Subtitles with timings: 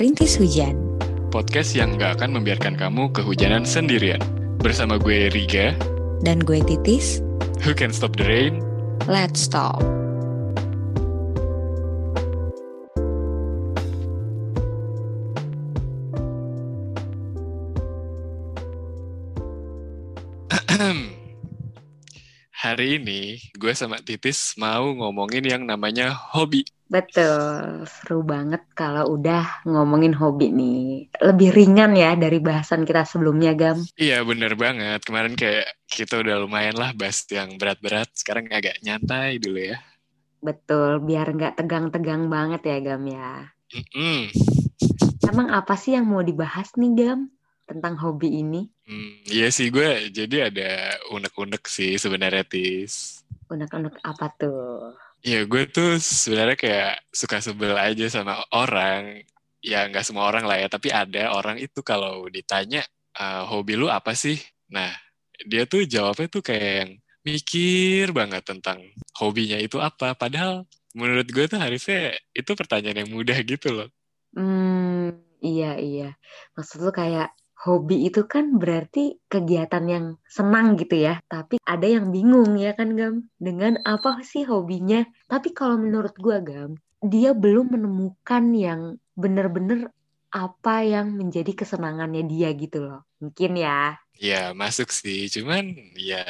[0.00, 0.80] Rintis Hujan.
[1.28, 4.16] Podcast yang nggak akan membiarkan kamu kehujanan sendirian.
[4.56, 5.76] Bersama gue Riga,
[6.24, 7.20] Dan gue Titis,
[7.60, 8.64] Who Can Stop the Rain.
[9.04, 9.76] let's talk.
[22.64, 26.64] Hari ini gue sama Titis mau ngomongin yang namanya hobi.
[26.90, 31.06] Betul, seru banget kalau udah ngomongin hobi nih.
[31.22, 33.78] Lebih ringan ya dari bahasan kita sebelumnya, Gam.
[33.94, 35.06] Iya bener banget.
[35.06, 38.10] Kemarin kayak kita udah lumayan lah bahas yang berat-berat.
[38.18, 39.78] Sekarang agak nyantai dulu ya.
[40.42, 43.54] Betul, biar nggak tegang-tegang banget ya, Gam ya.
[43.70, 44.34] Mm-mm.
[45.30, 47.30] Emang apa sih yang mau dibahas nih, Gam?
[47.70, 48.66] Tentang hobi ini?
[48.90, 53.22] Hmm, iya sih gue jadi ada unek-unek sih sebenarnya Tis.
[53.46, 54.98] Unek-unek apa tuh?
[55.20, 59.20] Ya gue tuh sebenarnya kayak suka sebel aja sama orang.
[59.60, 62.80] Ya nggak semua orang lah ya, tapi ada orang itu kalau ditanya
[63.12, 64.40] "Eh, hobi lu apa sih?
[64.72, 64.88] Nah
[65.44, 66.90] dia tuh jawabnya tuh kayak yang
[67.24, 68.80] mikir banget tentang
[69.20, 70.16] hobinya itu apa.
[70.16, 70.64] Padahal
[70.96, 73.88] menurut gue tuh harusnya itu pertanyaan yang mudah gitu loh.
[74.32, 76.08] Hmm, iya, iya.
[76.56, 81.20] Maksud lu kayak hobi itu kan berarti kegiatan yang senang gitu ya.
[81.28, 85.04] Tapi ada yang bingung ya kan Gam dengan apa sih hobinya.
[85.28, 88.80] Tapi kalau menurut gua Gam, dia belum menemukan yang
[89.12, 89.92] bener-bener
[90.30, 93.02] apa yang menjadi kesenangannya dia gitu loh.
[93.18, 93.98] Mungkin ya.
[94.20, 96.22] Ya masuk sih, cuman ya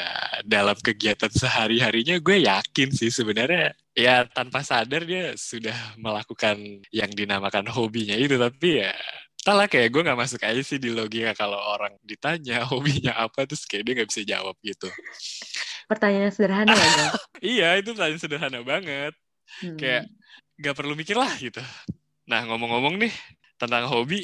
[0.46, 7.66] dalam kegiatan sehari-harinya gue yakin sih sebenarnya ya tanpa sadar dia sudah melakukan yang dinamakan
[7.66, 8.94] hobinya itu tapi ya
[9.40, 13.64] entahlah kayak gue nggak masuk aja sih di logika kalau orang ditanya hobinya apa terus
[13.64, 14.88] kayak dia nggak bisa jawab gitu.
[15.88, 17.08] Pertanyaan sederhana ya.
[17.40, 19.16] Iya itu pertanyaan sederhana banget,
[19.64, 19.74] Hmm.
[19.74, 20.06] kayak
[20.60, 21.58] nggak perlu mikir lah gitu.
[22.30, 23.10] Nah ngomong-ngomong nih
[23.58, 24.22] tentang hobi,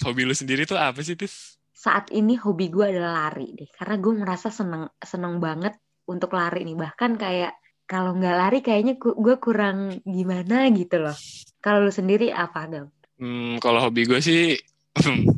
[0.00, 1.60] hobi lu sendiri tuh apa sih Tis?
[1.74, 3.68] Saat ini hobi gue adalah lari deh.
[3.68, 5.76] Karena gue merasa seneng, seneng banget
[6.08, 6.78] untuk lari nih.
[6.78, 7.52] Bahkan kayak
[7.84, 11.16] kalau nggak lari kayaknya gu- gue kurang gimana gitu loh.
[11.60, 12.88] Kalau lu sendiri apa Gam?
[13.20, 14.56] Hmm, kalau hobi gue sih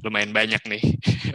[0.05, 0.85] lumayan banyak nih.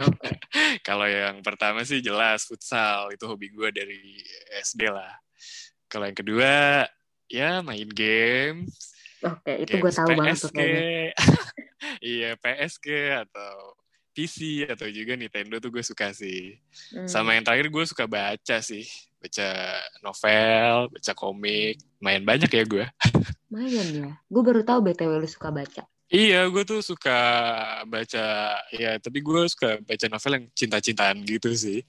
[0.04, 0.30] Oke.
[0.86, 4.20] Kalau yang pertama sih jelas futsal, itu hobi gue dari
[4.60, 5.14] SD lah.
[5.88, 6.84] Kalau yang kedua
[7.30, 8.66] ya main game,
[9.20, 10.52] Oke, itu gue tahu banget tuh
[12.00, 12.88] iya PSG
[13.20, 13.76] atau
[14.16, 16.56] PC atau juga Nintendo tuh gue suka sih.
[16.96, 17.04] Hmm.
[17.04, 18.88] Sama yang terakhir gue suka baca sih,
[19.20, 19.48] baca
[20.00, 22.86] novel, baca komik, main banyak ya gue.
[23.52, 24.10] Lumayan ya.
[24.32, 25.84] Gue baru tahu BTW lu suka baca.
[26.10, 27.18] Iya, gue tuh suka
[27.86, 28.26] baca,
[28.74, 31.86] ya tapi gue suka baca novel yang cinta-cintaan gitu sih.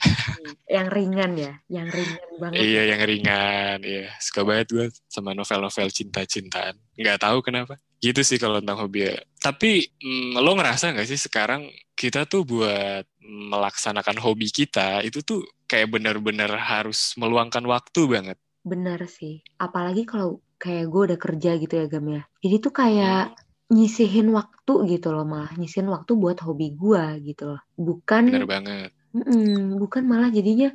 [0.70, 2.62] Yang ringan ya, yang ringan banget.
[2.62, 4.14] Iya, yang ringan, iya.
[4.22, 6.78] Suka banget gue sama novel-novel cinta-cintaan.
[6.94, 7.82] Nggak tahu kenapa.
[7.98, 9.18] Gitu sih kalau tentang hobi ya.
[9.42, 11.66] Tapi mm, lo ngerasa nggak sih sekarang
[11.98, 18.38] kita tuh buat melaksanakan hobi kita, itu tuh kayak bener-bener harus meluangkan waktu banget.
[18.62, 19.42] Bener sih.
[19.58, 22.22] Apalagi kalau kayak gue udah kerja gitu ya Gam ya.
[22.46, 23.34] Jadi tuh kayak
[23.72, 25.52] nyisihin waktu gitu loh malah.
[25.56, 27.62] Nyisihin waktu buat hobi gue gitu loh.
[27.80, 28.92] Bukan Bener banget.
[29.12, 30.72] Mm-mm, bukan malah jadinya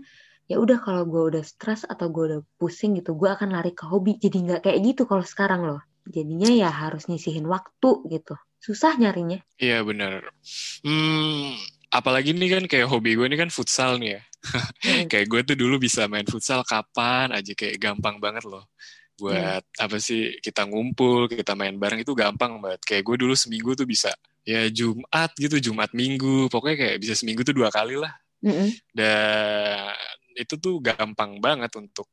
[0.46, 3.82] ya udah kalau gue udah stres atau gue udah pusing gitu gue akan lari ke
[3.82, 8.94] hobi jadi nggak kayak gitu kalau sekarang loh jadinya ya harus nyisihin waktu gitu susah
[8.94, 10.22] nyarinya Iya, bener.
[10.86, 11.56] Hmm,
[11.90, 14.22] apalagi nih kan kayak hobi gue ini kan futsal nih ya.
[14.86, 15.10] Mm.
[15.10, 18.62] kayak gue tuh dulu bisa main futsal kapan aja kayak gampang banget loh
[19.16, 22.80] buat apa sih kita ngumpul kita main bareng itu gampang banget.
[22.84, 24.12] Kayak gue dulu seminggu tuh bisa
[24.44, 26.52] ya Jumat gitu Jumat Minggu.
[26.52, 28.12] Pokoknya kayak bisa seminggu tuh dua kali lah.
[28.36, 28.68] Mm-mm.
[28.92, 29.96] dan
[30.36, 32.04] itu tuh gampang banget untuk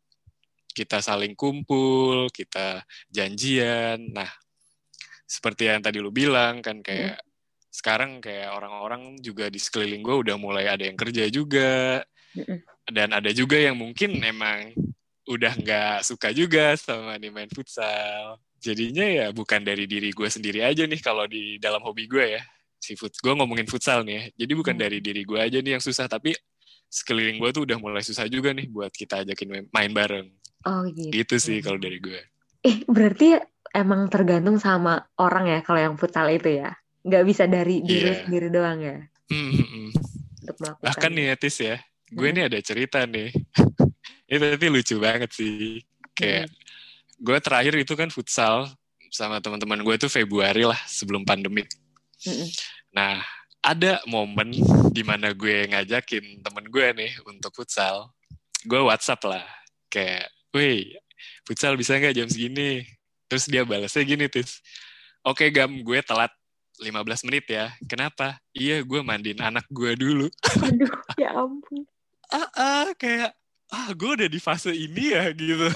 [0.71, 2.81] kita saling kumpul kita
[3.11, 4.09] janjian.
[4.15, 4.31] Nah
[5.27, 7.19] seperti yang tadi lu bilang kan kayak
[7.67, 12.01] sekarang kayak orang-orang juga di sekeliling gue udah mulai ada yang kerja juga.
[12.33, 12.65] Mm-mm.
[12.89, 14.75] dan ada juga yang mungkin emang
[15.23, 18.37] udah nggak suka juga sama nih main futsal.
[18.59, 22.43] Jadinya ya bukan dari diri gue sendiri aja nih kalau di dalam hobi gue ya.
[22.79, 24.23] Si fut, gue ngomongin futsal nih ya.
[24.43, 24.83] Jadi bukan Hmm.
[24.83, 26.35] dari diri gue aja nih yang susah, tapi
[26.87, 30.27] sekeliling gue tuh udah mulai susah juga nih buat kita ajakin main, bareng.
[30.63, 32.19] oh gitu Gitu sih kalau dari gue.
[32.61, 33.35] eh berarti
[33.73, 36.71] emang tergantung sama orang ya kalau yang futsal itu ya
[37.03, 38.19] nggak bisa dari diri Iya.
[38.23, 38.97] sendiri doang ya
[39.27, 39.87] Hmm, hmm,
[40.39, 41.75] untuk melakukan Bahkan nih ya, Tis ya,
[42.07, 42.35] gue Hmm.
[42.37, 43.33] nih ada cerita nih.
[44.33, 45.77] Ini tapi lucu banget sih.
[46.17, 46.49] Kayak
[47.21, 48.65] gue terakhir itu kan futsal
[49.13, 51.61] sama teman-teman gue tuh Februari lah sebelum pandemi.
[52.25, 52.49] Mm-mm.
[52.97, 53.21] Nah,
[53.61, 54.57] ada momen
[54.89, 58.09] di mana gue ngajakin temen gue nih untuk futsal.
[58.65, 59.45] Gue WhatsApp lah.
[59.93, 60.97] Kayak, weh,
[61.45, 62.89] futsal bisa nggak jam segini?
[63.29, 64.65] Terus dia balasnya gini, Tis.
[65.21, 66.33] Oke, Gam, gue telat
[66.81, 67.69] 15 menit ya.
[67.85, 68.41] Kenapa?
[68.49, 70.25] Iya, gue mandiin anak gue dulu.
[70.57, 71.85] Aduh, ya ampun.
[72.33, 73.37] ah, ah, kayak,
[73.73, 75.67] ah gue udah di fase ini ya gitu.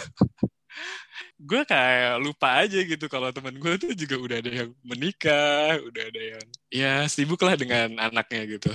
[1.38, 6.04] gue kayak lupa aja gitu kalau temen gue tuh juga udah ada yang menikah, udah
[6.06, 8.70] ada yang ya sibuk lah dengan anaknya gitu,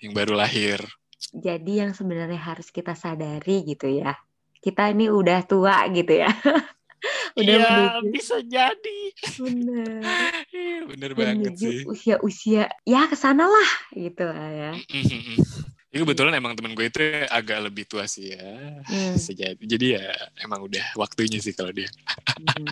[0.00, 0.80] yang baru lahir.
[1.32, 4.16] Jadi yang sebenarnya harus kita sadari gitu ya,
[4.64, 6.32] kita ini udah tua gitu ya.
[7.40, 7.56] udah
[8.00, 8.12] menuju.
[8.12, 9.00] bisa jadi.
[9.40, 10.00] Bener.
[10.52, 11.80] Iya, bener banget sih.
[11.88, 14.72] Usia-usia ya ke sana lah gitu lah ya.
[15.92, 18.80] Ya kebetulan emang temen gue itu agak lebih tua sih ya.
[18.88, 19.12] Hmm.
[19.12, 19.60] Sejati.
[19.68, 20.08] Jadi ya
[20.40, 21.92] emang udah waktunya sih kalau dia.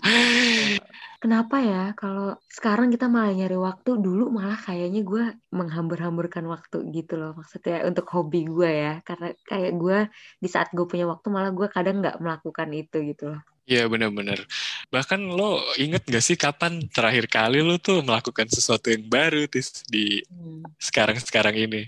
[0.01, 0.81] Hmm.
[1.21, 7.21] Kenapa ya kalau sekarang kita malah nyari waktu dulu malah kayaknya gue menghambur-hamburkan waktu gitu
[7.21, 9.99] loh maksudnya untuk hobi gue ya karena kayak gue
[10.41, 13.45] di saat gue punya waktu malah gue kadang nggak melakukan itu gitu loh.
[13.69, 14.49] Iya benar-benar.
[14.89, 19.85] Bahkan lo inget gak sih kapan terakhir kali lo tuh melakukan sesuatu yang baru tis
[19.93, 20.73] di hmm.
[20.81, 21.67] sekarang-sekarang hmm.
[21.69, 21.83] ini?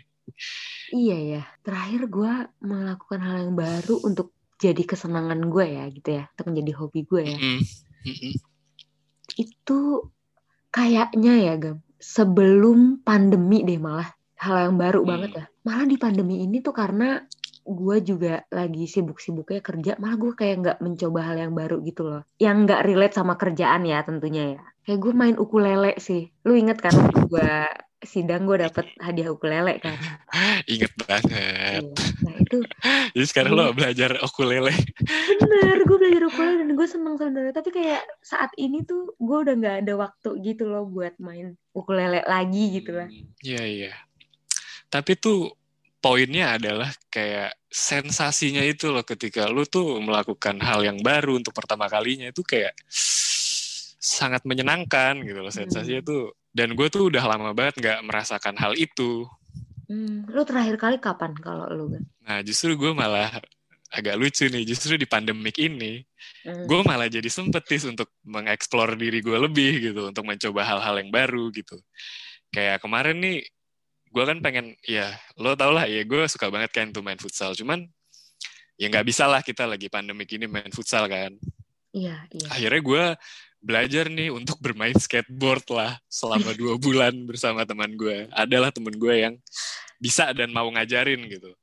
[0.92, 6.28] Iya ya, terakhir gue melakukan hal yang baru untuk jadi kesenangan gue ya gitu ya,
[6.36, 7.38] untuk menjadi hobi gue ya.
[7.40, 7.60] Mm
[8.04, 8.32] -hmm.
[9.40, 9.78] Itu
[10.68, 15.08] kayaknya ya Gam, sebelum pandemi deh malah hal yang baru mm.
[15.08, 15.44] banget ya.
[15.64, 17.24] Malah di pandemi ini tuh karena
[17.62, 22.22] gue juga lagi sibuk-sibuknya kerja, malah gue kayak nggak mencoba hal yang baru gitu loh.
[22.36, 24.62] Yang nggak relate sama kerjaan ya tentunya ya.
[24.82, 26.28] Kayak gue main ukulele sih.
[26.42, 26.92] Lu inget kan
[27.30, 27.50] gue
[28.02, 29.94] sidang gue dapet hadiah ukulele kan.
[30.72, 31.82] Ingat banget.
[31.82, 32.02] Iya.
[32.26, 32.58] Nah itu.
[33.14, 34.74] Jadi sekarang lo belajar ukulele.
[35.38, 37.54] Bener, gue belajar ukulele dan gue seneng sebenarnya.
[37.54, 42.26] Tapi kayak saat ini tuh gue udah nggak ada waktu gitu loh buat main ukulele
[42.26, 43.08] lagi gitu lah.
[43.08, 43.92] Hmm, iya iya.
[44.92, 45.54] Tapi tuh
[46.02, 51.86] poinnya adalah kayak sensasinya itu loh ketika lo tuh melakukan hal yang baru untuk pertama
[51.86, 52.74] kalinya itu kayak
[54.02, 56.10] sangat menyenangkan gitu loh sensasinya hmm.
[56.10, 59.24] tuh dan gue tuh udah lama banget nggak merasakan hal itu.
[59.86, 62.02] Hmm, lu terakhir kali kapan kalau lu kan?
[62.26, 63.30] Nah justru gue malah
[63.92, 66.00] agak lucu nih justru di pandemik ini
[66.48, 66.64] hmm.
[66.64, 71.52] gue malah jadi sempetis untuk mengeksplor diri gue lebih gitu untuk mencoba hal-hal yang baru
[71.52, 71.76] gitu
[72.48, 73.44] kayak kemarin nih
[74.08, 77.52] gue kan pengen ya lo tau lah ya gue suka banget kan tuh main futsal
[77.52, 77.84] cuman
[78.80, 81.36] ya nggak bisa lah kita lagi pandemik ini main futsal kan
[81.92, 83.04] iya iya akhirnya gue
[83.62, 88.26] belajar nih untuk bermain skateboard lah selama dua bulan bersama teman gue.
[88.34, 89.34] Adalah teman gue yang
[90.02, 91.54] bisa dan mau ngajarin gitu.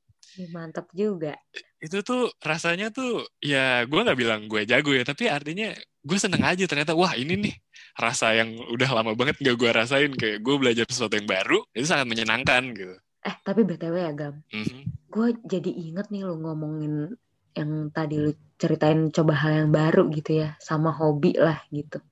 [0.50, 1.36] Mantap juga.
[1.76, 6.40] Itu tuh rasanya tuh ya gue nggak bilang gue jago ya, tapi artinya gue seneng
[6.40, 7.54] aja ternyata wah ini nih
[8.00, 11.84] rasa yang udah lama banget gak gue rasain kayak gue belajar sesuatu yang baru itu
[11.84, 12.96] sangat menyenangkan gitu.
[13.20, 14.82] Eh tapi btw ya Gam, mm -hmm.
[15.12, 17.12] gue jadi inget nih lo ngomongin
[17.52, 22.04] yang tadi lu ceritain coba hal yang baru gitu ya sama hobi lah gitu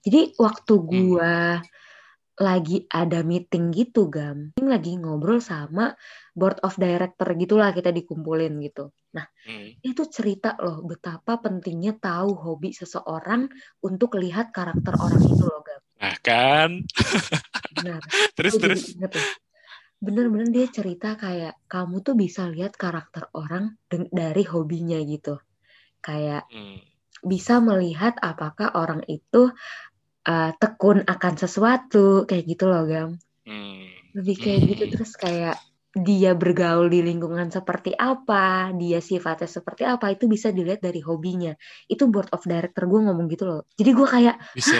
[0.00, 0.86] jadi waktu hmm.
[0.88, 1.68] gua hmm.
[2.40, 5.92] lagi ada meeting gitu gam lagi ngobrol sama
[6.32, 9.84] board of director gitulah kita dikumpulin gitu nah hmm.
[9.84, 13.52] itu cerita loh betapa pentingnya tahu hobi seseorang
[13.84, 16.70] untuk lihat karakter orang itu loh gam nah kan
[17.76, 18.00] benar
[18.40, 18.96] terus terus
[20.00, 23.76] bener-bener dia cerita kayak kamu tuh bisa lihat karakter orang
[24.08, 25.36] dari hobinya gitu
[26.00, 26.80] kayak hmm.
[27.24, 29.52] bisa melihat apakah orang itu
[30.26, 33.10] uh, tekun akan sesuatu kayak gitu loh gam
[33.46, 33.84] hmm.
[34.16, 34.92] lebih kayak gitu hmm.
[34.96, 35.56] terus kayak
[35.90, 41.50] dia bergaul di lingkungan seperti apa, dia sifatnya seperti apa, itu bisa dilihat dari hobinya.
[41.90, 43.66] Itu board of director gue ngomong gitu loh.
[43.74, 44.78] Jadi gue kayak, bisa.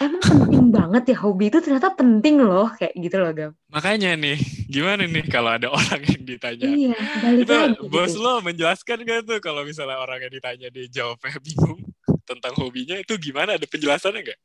[0.00, 3.52] emang penting banget ya hobi itu ternyata penting loh, kayak gitu loh Gam.
[3.68, 4.40] Makanya nih,
[4.72, 6.68] gimana nih kalau ada orang yang ditanya?
[6.72, 7.88] Iya, balik itu lagi.
[7.92, 8.24] Bos gitu.
[8.24, 11.84] lo menjelaskan gak tuh kalau misalnya orang yang ditanya dia jawabnya bingung
[12.24, 13.60] tentang hobinya itu gimana?
[13.60, 14.40] Ada penjelasannya gak?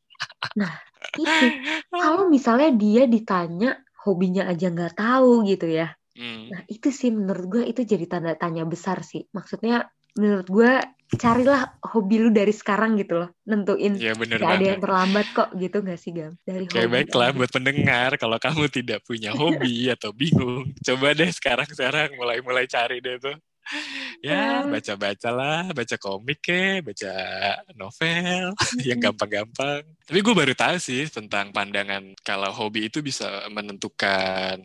[0.60, 0.72] Nah,
[1.20, 1.48] itu
[1.92, 5.96] kalau misalnya dia ditanya hobinya aja nggak tahu gitu ya.
[6.14, 6.52] Hmm.
[6.52, 9.26] Nah itu sih menurut gue itu jadi tanda tanya besar sih.
[9.34, 10.72] Maksudnya menurut gue
[11.14, 15.50] carilah hobi lu dari sekarang gitu loh nentuin ya, bener gak ada yang terlambat kok
[15.58, 20.10] gitu gak sih Gam dari Oke baiklah buat pendengar kalau kamu tidak punya hobi atau
[20.14, 23.38] bingung coba deh sekarang sekarang mulai mulai cari deh tuh
[24.24, 27.14] ya baca-baca lah, baca komik ke, baca
[27.76, 28.56] novel
[28.88, 29.84] yang gampang-gampang.
[29.84, 34.64] Tapi gue baru tahu sih tentang pandangan kalau hobi itu bisa menentukan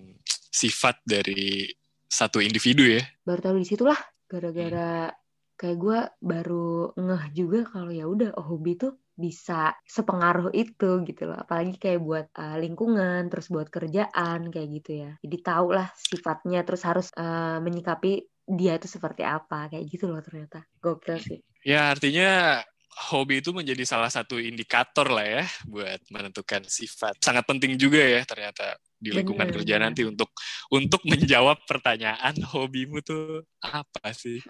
[0.54, 1.66] sifat dari
[2.06, 3.02] satu individu ya.
[3.26, 3.98] Baru tahu di situlah
[4.30, 5.16] gara-gara hmm.
[5.58, 11.26] kayak gue baru ngeh juga kalau ya udah oh, hobi tuh bisa sepengaruh itu gitu
[11.26, 15.90] loh apalagi kayak buat uh, lingkungan terus buat kerjaan kayak gitu ya jadi tau lah
[15.98, 20.64] sifatnya terus harus uh, menyikapi dia itu seperti apa kayak gitu loh ternyata.
[20.80, 21.38] Gokil sih.
[21.60, 22.64] Ya artinya
[23.12, 27.20] hobi itu menjadi salah satu indikator lah ya buat menentukan sifat.
[27.20, 29.56] Sangat penting juga ya ternyata di lingkungan Bener.
[29.62, 30.34] kerja nanti untuk
[30.74, 34.42] untuk menjawab pertanyaan hobimu tuh apa sih?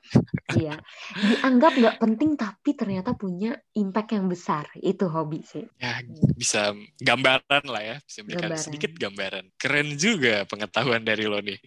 [0.57, 0.81] Iya,
[1.21, 5.69] dianggap nggak penting tapi ternyata punya impact yang besar itu hobi sih.
[5.77, 6.01] Ya
[6.35, 8.65] bisa gambaran lah ya, bisa memberikan gambaran.
[8.65, 9.45] sedikit gambaran.
[9.61, 11.61] Keren juga pengetahuan dari lo nih.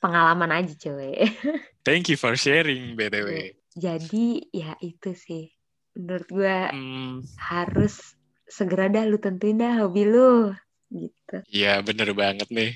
[0.00, 1.28] Pengalaman aja cuy.
[1.86, 3.52] Thank you for sharing btw.
[3.76, 5.52] Jadi ya itu sih
[5.94, 7.14] menurut gue hmm.
[7.38, 8.18] harus
[8.50, 10.52] segera dah lu tentuin dah hobi lu
[10.94, 11.36] gitu.
[11.50, 12.72] Iya bener banget nih.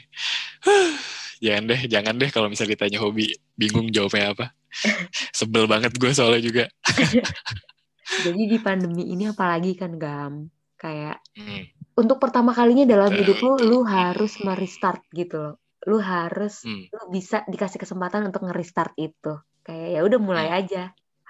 [1.45, 4.47] jangan deh, jangan deh kalau misalnya ditanya hobi, bingung jawabnya apa.
[5.39, 6.65] Sebel banget gue soalnya juga.
[8.25, 10.49] Jadi di pandemi ini apalagi kan Gam,
[10.81, 11.95] kayak hmm.
[11.95, 15.55] untuk pertama kalinya dalam hidup lu, lu harus merestart gitu loh.
[15.87, 16.91] Lu harus, hmm.
[16.91, 19.39] lu bisa dikasih kesempatan untuk nge-restart itu.
[19.63, 20.59] Kayak ya udah mulai hmm.
[20.65, 20.83] aja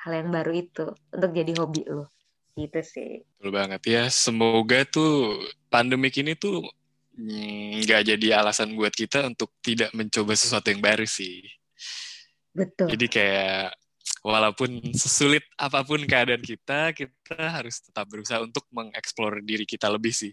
[0.07, 2.07] hal yang baru itu untuk jadi hobi lo
[2.59, 5.39] gitu sih betul banget ya semoga tuh
[5.71, 6.67] pandemik ini tuh
[7.19, 11.43] nggak mm, jadi alasan buat kita untuk tidak mencoba sesuatu yang baru sih.
[12.55, 12.95] Betul.
[12.95, 13.75] Jadi kayak
[14.23, 20.15] walaupun sesulit apa pun keadaan kita kita harus tetap berusaha untuk mengeksplor diri kita lebih
[20.15, 20.31] sih.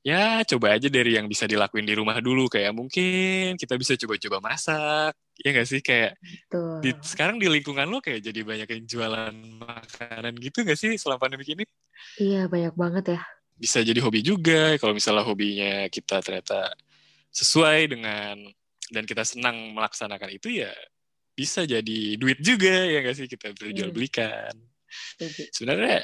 [0.00, 2.48] Ya coba aja dari yang bisa dilakuin di rumah dulu.
[2.48, 5.80] Kayak mungkin kita bisa coba-coba masak ya gak sih?
[5.84, 6.16] Kayak
[6.80, 11.28] di, sekarang di lingkungan lo kayak jadi banyak yang jualan makanan gitu gak sih selama
[11.28, 11.68] pandemi ini?
[12.16, 13.20] Iya banyak banget ya
[13.60, 14.80] bisa jadi hobi juga.
[14.80, 16.72] Kalau misalnya hobinya kita ternyata
[17.28, 18.40] sesuai dengan
[18.88, 20.72] dan kita senang melaksanakan itu ya
[21.36, 24.50] bisa jadi duit juga ya gak sih kita berjual belikan
[25.54, 26.02] sebenarnya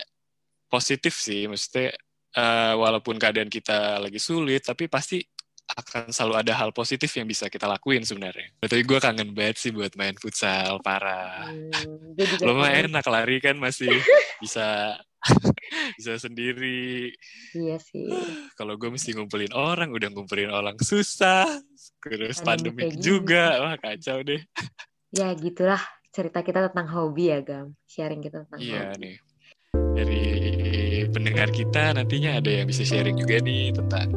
[0.71, 1.99] positif sih maksudnya
[2.37, 5.25] uh, walaupun keadaan kita lagi sulit, tapi pasti
[5.67, 8.55] akan selalu ada hal positif yang bisa kita lakuin sebenarnya.
[8.63, 11.51] Tapi gue kangen banget sih buat main futsal, parah.
[11.51, 13.91] Hmm, mah enak lari kan masih
[14.43, 14.95] bisa
[15.99, 17.13] bisa sendiri.
[17.53, 18.11] Iya sih.
[18.55, 21.47] Kalau gue mesti ngumpulin orang, udah ngumpulin orang susah.
[22.03, 24.41] Terus pandemi juga, wah kacau deh.
[25.11, 25.81] Ya gitulah
[26.15, 27.77] cerita kita tentang hobi ya, Gam.
[27.87, 29.01] Sharing kita tentang iya, hobi.
[29.03, 29.17] Nih.
[29.97, 30.23] Dari
[31.11, 34.13] pendengar kita nantinya ada yang bisa sharing juga nih tentang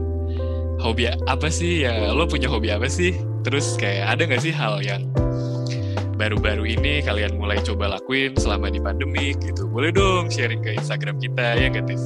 [0.80, 4.80] hobi apa sih ya lo punya hobi apa sih terus kayak ada nggak sih hal
[4.80, 5.04] yang
[6.19, 11.15] baru-baru ini kalian mulai coba lakuin selama di pandemi gitu boleh dong sharing ke Instagram
[11.23, 12.03] kita ya gak Tis?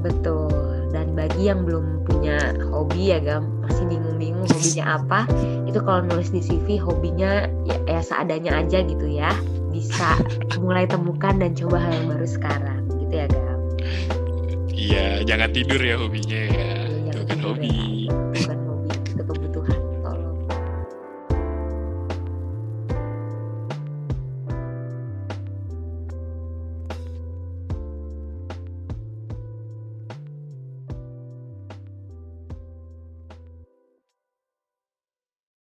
[0.00, 5.20] Betul dan bagi yang belum punya hobi ya Gam masih bingung-bingung hobinya apa
[5.68, 9.36] itu kalau nulis di CV hobinya ya, ya seadanya aja gitu ya
[9.68, 10.16] bisa
[10.64, 13.60] mulai temukan dan coba hal yang baru sekarang gitu ya Gam
[14.82, 16.74] Iya, jangan tidur ya hobinya ya.
[16.74, 17.70] Iya, itu kan hobi.
[18.10, 18.31] Ya.